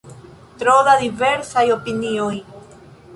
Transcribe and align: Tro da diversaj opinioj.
Tro 0.61 0.73
da 0.87 0.95
diversaj 1.03 1.65
opinioj. 1.77 2.33